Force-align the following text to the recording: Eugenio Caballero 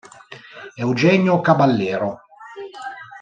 Eugenio 0.83 1.35
Caballero 1.45 2.09